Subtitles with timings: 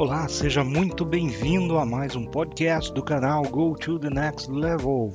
[0.00, 5.12] Olá, seja muito bem-vindo a mais um podcast do canal Go to the Next Level.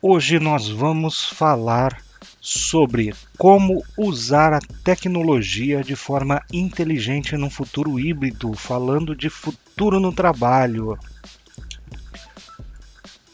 [0.00, 2.00] Hoje nós vamos falar
[2.40, 10.12] sobre como usar a tecnologia de forma inteligente no futuro híbrido, falando de futuro no
[10.12, 10.96] trabalho.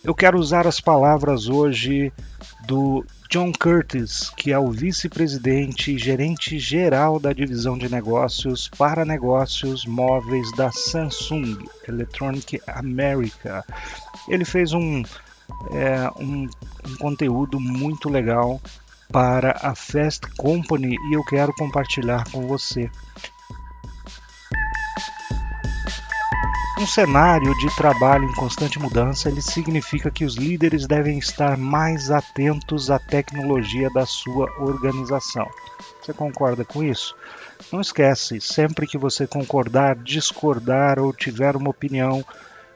[0.02, 2.10] Eu quero usar as palavras hoje
[2.66, 9.04] do John Curtis, que é o vice-presidente e gerente geral da divisão de negócios para
[9.04, 13.62] negócios móveis da Samsung Electronic America.
[14.30, 15.02] Ele fez um
[15.70, 16.48] é, um,
[16.86, 18.60] um conteúdo muito legal
[19.12, 22.90] para a Fast Company e eu quero compartilhar com você.
[26.76, 32.10] Um cenário de trabalho em constante mudança, ele significa que os líderes devem estar mais
[32.10, 35.48] atentos à tecnologia da sua organização.
[36.02, 37.14] Você concorda com isso?
[37.72, 42.24] Não esquece, sempre que você concordar, discordar ou tiver uma opinião,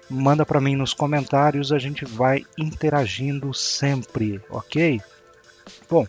[0.08, 5.00] manda para mim nos comentários, a gente vai interagindo sempre, ok?
[5.90, 6.06] Bom,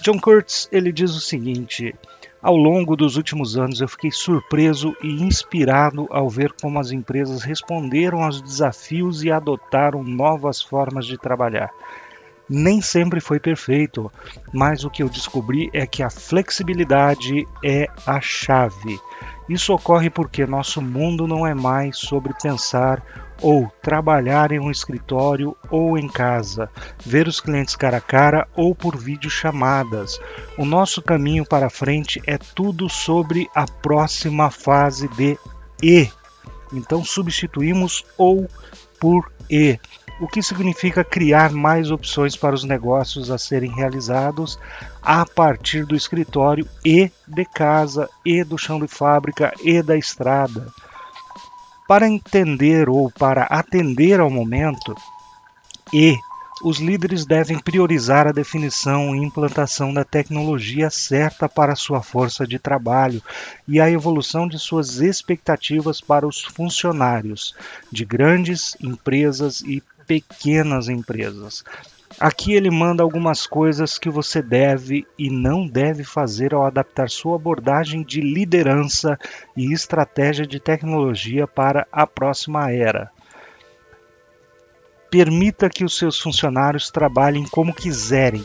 [0.00, 1.94] John Curtis ele diz o seguinte:
[2.42, 7.42] ao longo dos últimos anos eu fiquei surpreso e inspirado ao ver como as empresas
[7.42, 11.70] responderam aos desafios e adotaram novas formas de trabalhar.
[12.46, 14.12] Nem sempre foi perfeito,
[14.52, 19.00] mas o que eu descobri é que a flexibilidade é a chave.
[19.48, 23.02] Isso ocorre porque nosso mundo não é mais sobre pensar
[23.42, 26.70] ou trabalhar em um escritório ou em casa,
[27.04, 30.18] ver os clientes cara a cara ou por videochamadas.
[30.56, 35.38] O nosso caminho para frente é tudo sobre a próxima fase de
[35.82, 36.08] E.
[36.72, 38.48] Então substituímos ou
[38.98, 39.78] por E
[40.20, 44.58] o que significa criar mais opções para os negócios a serem realizados
[45.02, 50.72] a partir do escritório e de casa, e do chão de fábrica e da estrada.
[51.88, 54.94] Para entender ou para atender ao momento,
[55.92, 56.16] e
[56.62, 62.58] os líderes devem priorizar a definição e implantação da tecnologia certa para sua força de
[62.58, 63.20] trabalho
[63.66, 67.54] e a evolução de suas expectativas para os funcionários
[67.90, 71.64] de grandes empresas e pequenas empresas.
[72.18, 77.34] Aqui ele manda algumas coisas que você deve e não deve fazer ao adaptar sua
[77.34, 79.18] abordagem de liderança
[79.56, 83.10] e estratégia de tecnologia para a próxima era.
[85.10, 88.44] Permita que os seus funcionários trabalhem como quiserem.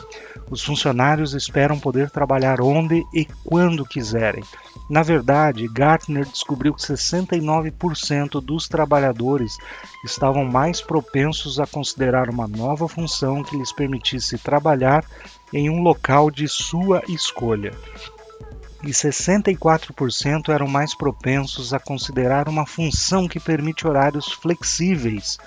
[0.50, 4.42] Os funcionários esperam poder trabalhar onde e quando quiserem.
[4.90, 9.56] Na verdade, Gartner descobriu que 69% dos trabalhadores
[10.04, 15.04] estavam mais propensos a considerar uma nova função que lhes permitisse trabalhar
[15.52, 17.72] em um local de sua escolha.
[18.82, 25.38] E 64% eram mais propensos a considerar uma função que permite horários flexíveis,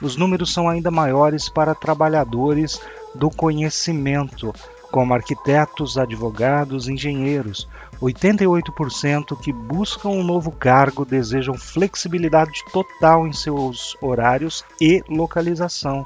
[0.00, 2.80] os números são ainda maiores para trabalhadores
[3.14, 4.54] do conhecimento,
[4.90, 7.66] como arquitetos, advogados, engenheiros.
[8.00, 16.04] 88% que buscam um novo cargo desejam flexibilidade total em seus horários e localização.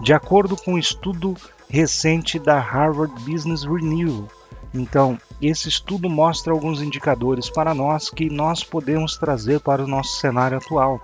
[0.00, 1.34] De acordo com um estudo
[1.68, 4.28] recente da Harvard Business Review,
[4.72, 10.18] então, esse estudo mostra alguns indicadores para nós que nós podemos trazer para o nosso
[10.18, 11.00] cenário atual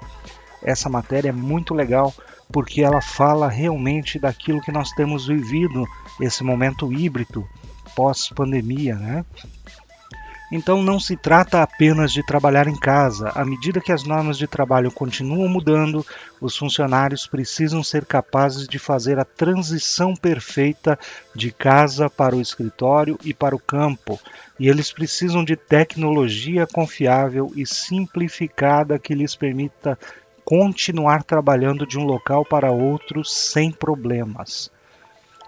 [0.62, 2.12] essa matéria é muito legal
[2.52, 5.86] porque ela fala realmente daquilo que nós temos vivido
[6.20, 7.46] esse momento híbrido
[7.94, 9.24] pós-pandemia, né?
[10.52, 13.30] Então não se trata apenas de trabalhar em casa.
[13.36, 16.04] À medida que as normas de trabalho continuam mudando,
[16.40, 20.98] os funcionários precisam ser capazes de fazer a transição perfeita
[21.34, 24.18] de casa para o escritório e para o campo.
[24.58, 29.96] E eles precisam de tecnologia confiável e simplificada que lhes permita
[30.44, 34.68] continuar trabalhando de um local para outro sem problemas.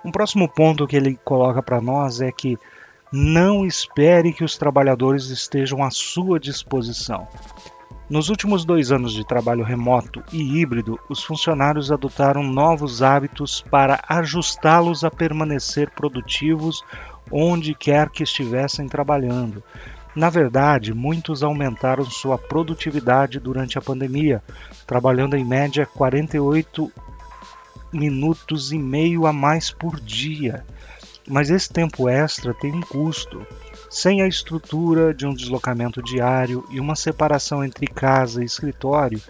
[0.04, 2.56] Um próximo ponto que ele coloca para nós é que
[3.12, 7.28] não espere que os trabalhadores estejam à sua disposição.
[8.08, 14.02] Nos últimos dois anos de trabalho remoto e híbrido, os funcionários adotaram novos hábitos para
[14.08, 16.82] ajustá-los a permanecer produtivos
[17.30, 19.62] onde quer que estivessem trabalhando.
[20.14, 24.42] Na verdade, muitos aumentaram sua produtividade durante a pandemia,
[24.86, 26.92] trabalhando em média 48
[27.92, 30.64] minutos e meio a mais por dia.
[31.28, 33.46] Mas esse tempo extra tem um custo.
[33.88, 39.20] Sem a estrutura de um deslocamento diário e uma separação entre casa e escritório,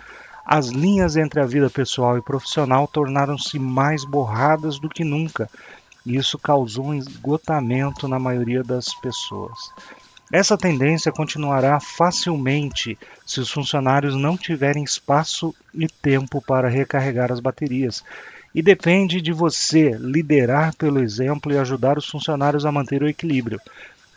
[0.44, 5.49] as linhas entre a vida pessoal e profissional tornaram-se mais borradas do que nunca.
[6.05, 9.59] E isso causou um esgotamento na maioria das pessoas.
[10.33, 17.38] Essa tendência continuará facilmente se os funcionários não tiverem espaço e tempo para recarregar as
[17.38, 18.03] baterias
[18.54, 23.60] e depende de você liderar pelo exemplo e ajudar os funcionários a manter o equilíbrio.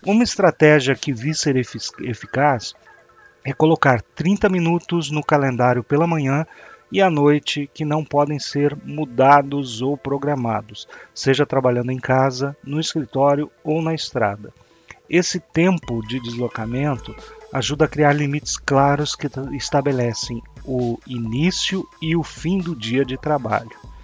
[0.05, 2.73] Uma estratégia que vi ser eficaz
[3.43, 6.45] é colocar 30 minutos no calendário pela manhã
[6.91, 12.79] e à noite que não podem ser mudados ou programados, seja trabalhando em casa, no
[12.79, 14.53] escritório ou na estrada.
[15.09, 17.15] Esse tempo de deslocamento
[17.53, 23.17] ajuda a criar limites claros que estabelecem o início e o fim do dia de
[23.17, 23.94] trabalho.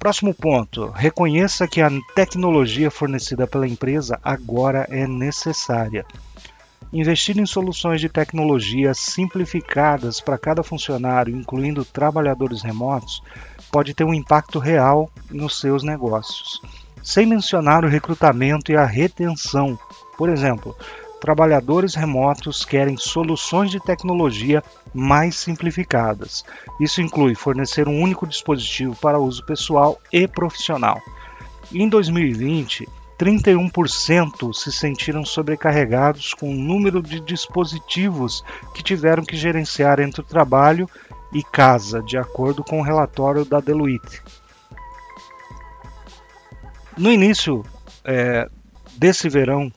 [0.00, 6.06] Próximo ponto: reconheça que a tecnologia fornecida pela empresa agora é necessária.
[6.90, 13.22] Investir em soluções de tecnologia simplificadas para cada funcionário, incluindo trabalhadores remotos,
[13.70, 16.62] pode ter um impacto real nos seus negócios.
[17.02, 19.78] Sem mencionar o recrutamento e a retenção.
[20.16, 20.74] Por exemplo,
[21.20, 24.62] trabalhadores remotos querem soluções de tecnologia
[24.92, 26.44] mais simplificadas.
[26.80, 31.00] Isso inclui fornecer um único dispositivo para uso pessoal e profissional.
[31.72, 32.88] Em 2020,
[33.18, 38.42] 31% se sentiram sobrecarregados com o número de dispositivos
[38.74, 40.88] que tiveram que gerenciar entre o trabalho
[41.32, 44.22] e casa, de acordo com o relatório da Deloitte.
[46.96, 47.62] No início
[48.04, 48.48] é,
[48.96, 49.70] desse verão,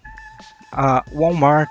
[0.76, 1.70] a Walmart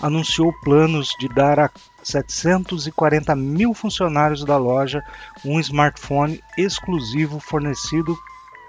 [0.00, 1.70] anunciou planos de dar a
[2.02, 5.02] 740 mil funcionários da loja
[5.44, 8.16] um smartphone exclusivo fornecido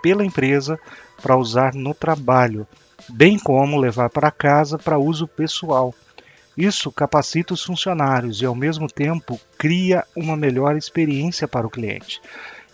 [0.02, 0.78] pela empresa
[1.22, 2.68] para usar no trabalho,
[3.10, 5.94] bem como levar para casa para uso pessoal.
[6.58, 12.22] Isso capacita os funcionários e, ao mesmo tempo, cria uma melhor experiência para o cliente.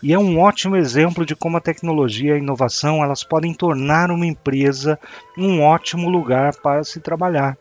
[0.03, 4.12] E é um ótimo exemplo de como a tecnologia e a inovação elas podem tornar
[4.12, 5.00] uma empresa
[5.38, 7.57] um ótimo lugar para se trabalhar.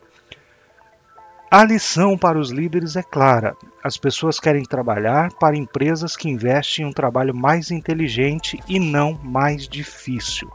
[1.49, 6.83] A lição para os líderes é clara: as pessoas querem trabalhar para empresas que investem
[6.83, 10.51] em um trabalho mais inteligente e não mais difícil.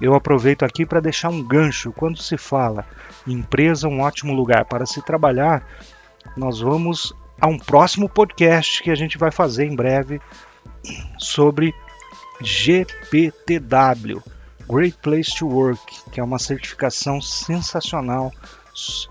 [0.00, 2.84] Eu aproveito aqui para deixar um gancho quando se fala
[3.26, 5.64] empresa um ótimo lugar para se trabalhar.
[6.36, 10.20] Nós vamos a um próximo podcast que a gente vai fazer em breve
[11.18, 11.74] sobre
[12.40, 14.22] GPTW,
[14.68, 18.32] Great Place to Work, que é uma certificação sensacional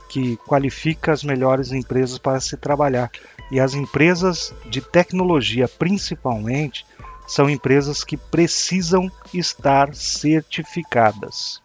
[0.10, 3.12] que qualifica as melhores empresas para se trabalhar.
[3.52, 6.86] E as empresas de tecnologia, principalmente,
[7.28, 11.62] são empresas que precisam estar certificadas.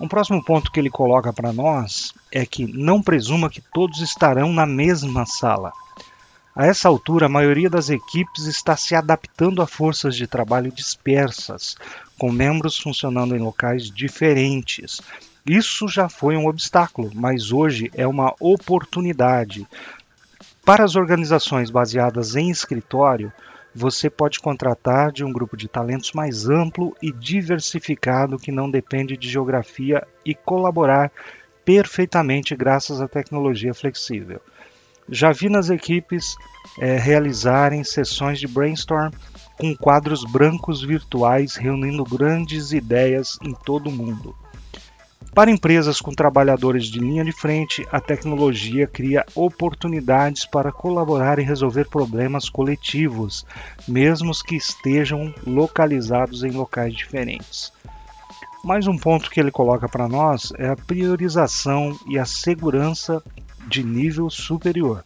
[0.00, 4.50] Um próximo ponto que ele coloca para nós é que não presuma que todos estarão
[4.52, 5.72] na mesma sala.
[6.54, 11.76] A essa altura, a maioria das equipes está se adaptando a forças de trabalho dispersas,
[12.18, 15.00] com membros funcionando em locais diferentes,
[15.46, 19.66] isso já foi um obstáculo, mas hoje é uma oportunidade.
[20.64, 23.32] Para as organizações baseadas em escritório,
[23.74, 29.16] você pode contratar de um grupo de talentos mais amplo e diversificado que não depende
[29.16, 31.10] de geografia e colaborar
[31.64, 34.40] perfeitamente graças à tecnologia flexível.
[35.08, 36.36] Já vi nas equipes
[36.78, 39.12] é, realizarem sessões de brainstorm
[39.58, 44.34] com quadros brancos virtuais reunindo grandes ideias em todo o mundo.
[45.34, 51.44] Para empresas com trabalhadores de linha de frente, a tecnologia cria oportunidades para colaborar e
[51.44, 53.46] resolver problemas coletivos,
[53.86, 57.72] mesmo que estejam localizados em locais diferentes.
[58.64, 63.22] Mais um ponto que ele coloca para nós é a priorização e a segurança
[63.66, 65.04] de nível superior.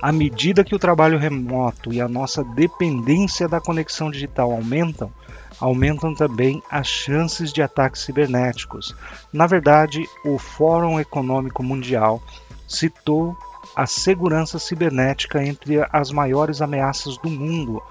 [0.00, 5.12] À medida que o trabalho remoto e a nossa dependência da conexão digital aumentam,
[5.60, 8.94] aumentam também as chances de ataques cibernéticos.
[9.32, 12.22] Na verdade, o Fórum Econômico Mundial
[12.68, 13.36] citou
[13.74, 17.82] a segurança cibernética entre as maiores ameaças do mundo.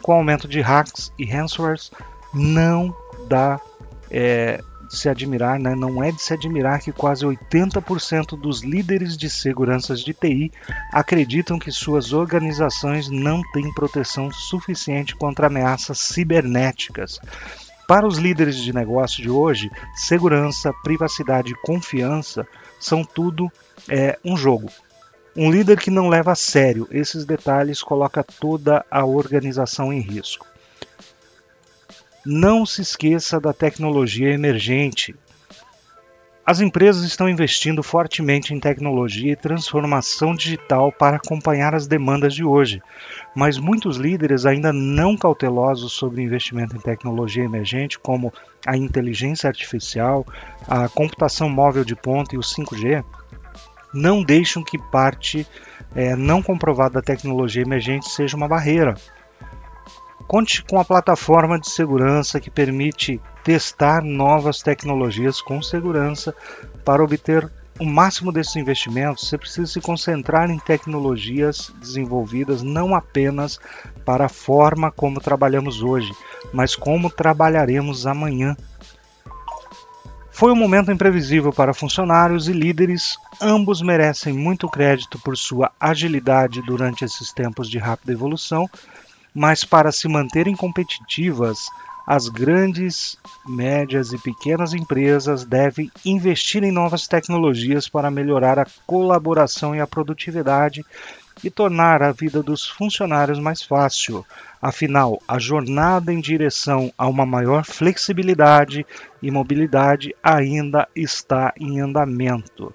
[0.00, 1.90] Com o aumento de hacks e ransomwares,
[2.32, 2.94] não
[3.28, 3.60] dá
[4.10, 5.74] é, de se admirar, né?
[5.74, 10.50] não é de se admirar que quase 80% dos líderes de seguranças de TI
[10.92, 17.20] acreditam que suas organizações não têm proteção suficiente contra ameaças cibernéticas.
[17.86, 22.46] Para os líderes de negócio de hoje, segurança, privacidade e confiança
[22.78, 23.50] são tudo
[23.88, 24.68] é, um jogo.
[25.34, 30.46] Um líder que não leva a sério esses detalhes coloca toda a organização em risco.
[32.30, 35.16] Não se esqueça da tecnologia emergente.
[36.44, 42.44] As empresas estão investindo fortemente em tecnologia e transformação digital para acompanhar as demandas de
[42.44, 42.82] hoje,
[43.34, 48.30] mas muitos líderes, ainda não cautelosos sobre investimento em tecnologia emergente, como
[48.66, 50.26] a inteligência artificial,
[50.68, 53.02] a computação móvel de ponta e o 5G,
[53.94, 55.46] não deixam que parte
[55.96, 58.96] é, não comprovada da tecnologia emergente seja uma barreira
[60.26, 66.34] Conte com a plataforma de segurança que permite testar novas tecnologias com segurança.
[66.84, 73.58] Para obter o máximo desses investimentos, você precisa se concentrar em tecnologias desenvolvidas não apenas
[74.04, 76.12] para a forma como trabalhamos hoje,
[76.52, 78.56] mas como trabalharemos amanhã.
[80.30, 86.62] Foi um momento imprevisível para funcionários e líderes, ambos merecem muito crédito por sua agilidade
[86.62, 88.68] durante esses tempos de rápida evolução
[89.38, 91.68] mas para se manterem competitivas,
[92.04, 93.16] as grandes,
[93.46, 99.86] médias e pequenas empresas devem investir em novas tecnologias para melhorar a colaboração e a
[99.86, 100.84] produtividade
[101.44, 104.26] e tornar a vida dos funcionários mais fácil.
[104.60, 108.84] Afinal, a jornada em direção a uma maior flexibilidade
[109.22, 112.74] e mobilidade ainda está em andamento.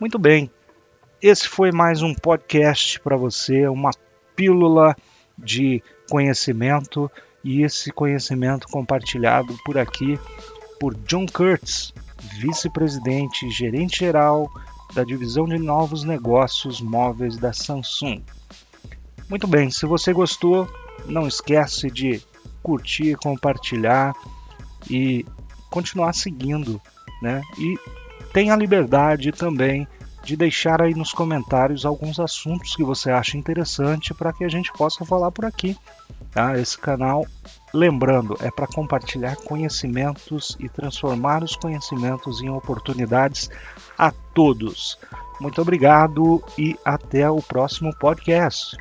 [0.00, 0.50] Muito bem,
[1.20, 3.90] esse foi mais um podcast para você, uma
[4.34, 4.96] pílula
[5.38, 7.10] de conhecimento
[7.42, 10.18] e esse conhecimento compartilhado por aqui
[10.80, 11.92] por John Kurtz,
[12.40, 14.50] vice-presidente e gerente geral
[14.94, 18.22] da divisão de novos negócios móveis da Samsung.
[19.28, 20.68] Muito bem, se você gostou,
[21.06, 22.22] não esquece de
[22.62, 24.14] curtir, compartilhar
[24.88, 25.24] e
[25.70, 26.80] continuar seguindo,
[27.20, 27.42] né?
[27.58, 27.76] E
[28.32, 29.86] tenha liberdade também
[30.24, 34.72] de deixar aí nos comentários alguns assuntos que você acha interessante para que a gente
[34.72, 35.76] possa falar por aqui.
[36.32, 36.58] Tá?
[36.58, 37.26] Esse canal,
[37.72, 43.50] lembrando, é para compartilhar conhecimentos e transformar os conhecimentos em oportunidades
[43.96, 44.98] a todos.
[45.40, 48.76] Muito obrigado e até o próximo podcast.